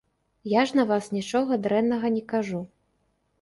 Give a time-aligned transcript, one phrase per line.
[0.53, 2.65] Я ж на вас нічога дрэннага не кажу.